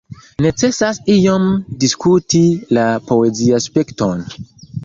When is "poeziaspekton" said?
3.11-4.27